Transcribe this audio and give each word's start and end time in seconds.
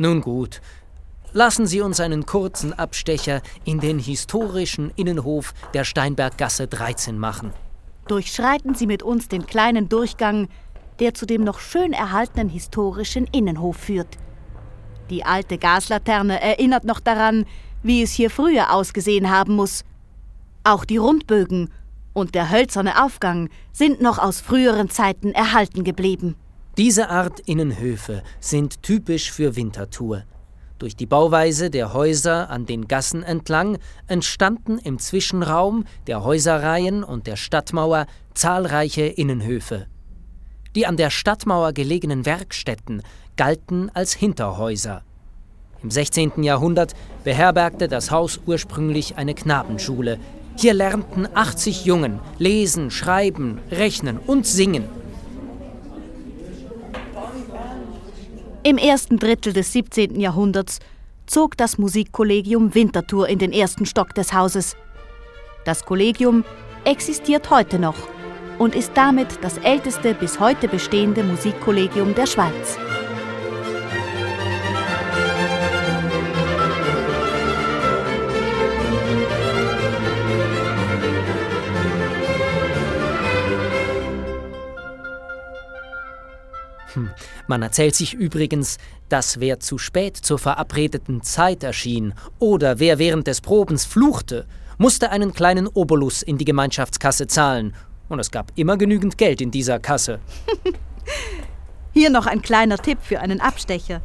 Nun 0.00 0.22
gut, 0.22 0.62
lassen 1.34 1.66
Sie 1.66 1.82
uns 1.82 2.00
einen 2.00 2.24
kurzen 2.24 2.72
Abstecher 2.72 3.42
in 3.66 3.80
den 3.80 3.98
historischen 3.98 4.90
Innenhof 4.96 5.52
der 5.74 5.84
Steinberggasse 5.84 6.66
13 6.68 7.18
machen. 7.18 7.52
Durchschreiten 8.08 8.74
Sie 8.74 8.86
mit 8.86 9.02
uns 9.02 9.28
den 9.28 9.44
kleinen 9.44 9.90
Durchgang, 9.90 10.48
der 11.00 11.12
zu 11.12 11.26
dem 11.26 11.44
noch 11.44 11.58
schön 11.58 11.92
erhaltenen 11.92 12.48
historischen 12.48 13.26
Innenhof 13.26 13.76
führt. 13.76 14.16
Die 15.10 15.22
alte 15.22 15.58
Gaslaterne 15.58 16.40
erinnert 16.40 16.84
noch 16.84 17.00
daran, 17.00 17.44
wie 17.82 18.02
es 18.02 18.12
hier 18.12 18.30
früher 18.30 18.72
ausgesehen 18.72 19.28
haben 19.28 19.54
muss. 19.54 19.84
Auch 20.64 20.86
die 20.86 20.96
Rundbögen 20.96 21.68
und 22.14 22.34
der 22.34 22.48
hölzerne 22.48 23.04
Aufgang 23.04 23.50
sind 23.70 24.00
noch 24.00 24.18
aus 24.18 24.40
früheren 24.40 24.88
Zeiten 24.88 25.32
erhalten 25.32 25.84
geblieben. 25.84 26.36
Diese 26.76 27.10
Art 27.10 27.40
Innenhöfe 27.40 28.22
sind 28.38 28.82
typisch 28.82 29.32
für 29.32 29.56
Winterthur. 29.56 30.22
Durch 30.78 30.96
die 30.96 31.06
Bauweise 31.06 31.68
der 31.68 31.92
Häuser 31.92 32.48
an 32.48 32.64
den 32.64 32.86
Gassen 32.86 33.22
entlang 33.22 33.78
entstanden 34.06 34.78
im 34.78 34.98
Zwischenraum 34.98 35.84
der 36.06 36.24
Häuserreihen 36.24 37.04
und 37.04 37.26
der 37.26 37.36
Stadtmauer 37.36 38.06
zahlreiche 38.34 39.02
Innenhöfe. 39.02 39.88
Die 40.76 40.86
an 40.86 40.96
der 40.96 41.10
Stadtmauer 41.10 41.72
gelegenen 41.72 42.24
Werkstätten 42.24 43.02
galten 43.36 43.90
als 43.92 44.14
Hinterhäuser. 44.14 45.02
Im 45.82 45.90
16. 45.90 46.44
Jahrhundert 46.44 46.94
beherbergte 47.24 47.88
das 47.88 48.10
Haus 48.12 48.40
ursprünglich 48.46 49.16
eine 49.16 49.34
Knabenschule. 49.34 50.18
Hier 50.56 50.74
lernten 50.74 51.26
80 51.34 51.84
Jungen 51.84 52.20
lesen, 52.38 52.90
schreiben, 52.90 53.58
rechnen 53.70 54.18
und 54.18 54.46
singen. 54.46 54.99
Im 58.62 58.76
ersten 58.76 59.18
Drittel 59.18 59.54
des 59.54 59.72
17. 59.72 60.20
Jahrhunderts 60.20 60.80
zog 61.24 61.56
das 61.56 61.78
Musikkollegium 61.78 62.74
Winterthur 62.74 63.26
in 63.26 63.38
den 63.38 63.52
ersten 63.52 63.86
Stock 63.86 64.14
des 64.14 64.34
Hauses. 64.34 64.76
Das 65.64 65.86
Kollegium 65.86 66.44
existiert 66.84 67.48
heute 67.48 67.78
noch 67.78 67.96
und 68.58 68.74
ist 68.74 68.92
damit 68.94 69.38
das 69.40 69.56
älteste 69.56 70.12
bis 70.12 70.40
heute 70.40 70.68
bestehende 70.68 71.24
Musikkollegium 71.24 72.14
der 72.14 72.26
Schweiz. 72.26 72.76
Hm. 86.94 87.10
Man 87.46 87.62
erzählt 87.62 87.94
sich 87.94 88.14
übrigens, 88.14 88.78
dass 89.08 89.40
wer 89.40 89.60
zu 89.60 89.78
spät 89.78 90.16
zur 90.16 90.38
verabredeten 90.38 91.22
Zeit 91.22 91.62
erschien 91.62 92.14
oder 92.38 92.78
wer 92.78 92.98
während 92.98 93.26
des 93.26 93.40
Probens 93.40 93.84
fluchte, 93.84 94.46
musste 94.78 95.10
einen 95.10 95.32
kleinen 95.34 95.66
Obolus 95.68 96.22
in 96.22 96.38
die 96.38 96.44
Gemeinschaftskasse 96.44 97.26
zahlen. 97.26 97.74
Und 98.08 98.18
es 98.18 98.30
gab 98.30 98.52
immer 98.56 98.76
genügend 98.76 99.18
Geld 99.18 99.40
in 99.40 99.50
dieser 99.50 99.78
Kasse. 99.78 100.20
Hier 101.92 102.10
noch 102.10 102.26
ein 102.26 102.42
kleiner 102.42 102.78
Tipp 102.78 102.98
für 103.02 103.20
einen 103.20 103.40
Abstecher. 103.40 104.00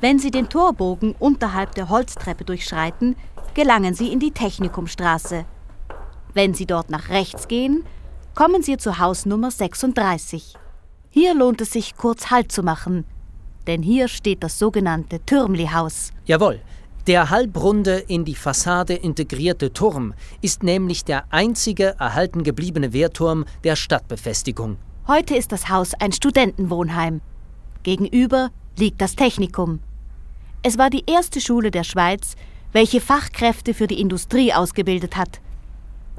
Wenn 0.00 0.18
Sie 0.18 0.30
den 0.30 0.48
Torbogen 0.48 1.14
unterhalb 1.18 1.74
der 1.74 1.88
Holztreppe 1.88 2.44
durchschreiten, 2.44 3.16
gelangen 3.54 3.94
Sie 3.94 4.12
in 4.12 4.20
die 4.20 4.32
Technikumstraße. 4.32 5.44
Wenn 6.34 6.52
Sie 6.52 6.66
dort 6.66 6.90
nach 6.90 7.08
rechts 7.08 7.48
gehen, 7.48 7.84
kommen 8.34 8.62
Sie 8.62 8.76
zur 8.76 8.98
Hausnummer 8.98 9.50
36. 9.50 10.56
Hier 11.18 11.34
lohnt 11.34 11.62
es 11.62 11.72
sich, 11.72 11.96
kurz 11.96 12.30
Halt 12.30 12.52
zu 12.52 12.62
machen, 12.62 13.06
denn 13.66 13.82
hier 13.82 14.06
steht 14.06 14.42
das 14.42 14.58
sogenannte 14.58 15.18
Türmli-Haus. 15.24 16.10
Jawohl. 16.26 16.60
Der 17.06 17.30
halbrunde 17.30 17.96
in 17.96 18.26
die 18.26 18.34
Fassade 18.34 18.92
integrierte 18.92 19.72
Turm 19.72 20.12
ist 20.42 20.62
nämlich 20.62 21.06
der 21.06 21.24
einzige 21.30 21.96
erhalten 21.98 22.42
gebliebene 22.42 22.92
Wehrturm 22.92 23.46
der 23.64 23.76
Stadtbefestigung. 23.76 24.76
Heute 25.08 25.36
ist 25.36 25.52
das 25.52 25.70
Haus 25.70 25.94
ein 25.94 26.12
Studentenwohnheim. 26.12 27.22
Gegenüber 27.82 28.50
liegt 28.76 29.00
das 29.00 29.16
Technikum. 29.16 29.78
Es 30.62 30.76
war 30.76 30.90
die 30.90 31.04
erste 31.06 31.40
Schule 31.40 31.70
der 31.70 31.84
Schweiz, 31.84 32.34
welche 32.72 33.00
Fachkräfte 33.00 33.72
für 33.72 33.86
die 33.86 34.02
Industrie 34.02 34.52
ausgebildet 34.52 35.16
hat. 35.16 35.40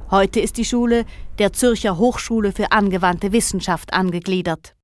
Heute 0.09 0.39
ist 0.39 0.57
die 0.57 0.65
Schule 0.65 1.05
der 1.37 1.53
Zürcher 1.53 1.99
Hochschule 1.99 2.51
für 2.51 2.71
angewandte 2.71 3.31
Wissenschaft 3.31 3.93
angegliedert. 3.93 4.73